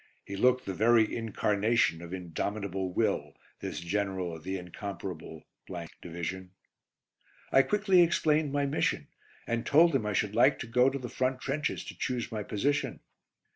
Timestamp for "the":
0.65-0.73, 4.43-4.57, 10.97-11.07